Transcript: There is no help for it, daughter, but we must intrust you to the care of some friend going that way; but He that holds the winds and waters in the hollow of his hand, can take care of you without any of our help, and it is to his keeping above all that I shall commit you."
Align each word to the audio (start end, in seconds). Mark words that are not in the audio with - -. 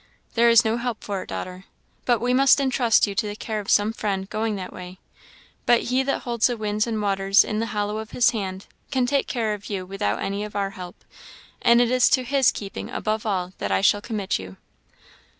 There 0.33 0.49
is 0.49 0.65
no 0.65 0.77
help 0.77 1.03
for 1.03 1.21
it, 1.21 1.29
daughter, 1.29 1.65
but 2.05 2.19
we 2.19 2.33
must 2.33 2.59
intrust 2.59 3.05
you 3.05 3.13
to 3.13 3.27
the 3.27 3.35
care 3.35 3.59
of 3.59 3.69
some 3.69 3.93
friend 3.93 4.27
going 4.27 4.55
that 4.55 4.73
way; 4.73 4.97
but 5.67 5.83
He 5.93 6.01
that 6.01 6.21
holds 6.23 6.47
the 6.47 6.57
winds 6.57 6.87
and 6.87 6.99
waters 6.99 7.43
in 7.43 7.59
the 7.59 7.67
hollow 7.67 7.99
of 7.99 8.09
his 8.09 8.31
hand, 8.31 8.65
can 8.89 9.05
take 9.05 9.27
care 9.27 9.53
of 9.53 9.67
you 9.69 9.85
without 9.85 10.17
any 10.19 10.43
of 10.43 10.55
our 10.55 10.71
help, 10.71 11.05
and 11.61 11.79
it 11.79 11.91
is 11.91 12.09
to 12.09 12.23
his 12.23 12.51
keeping 12.51 12.89
above 12.89 13.27
all 13.27 13.53
that 13.59 13.71
I 13.71 13.81
shall 13.81 14.01
commit 14.01 14.39
you." 14.39 14.57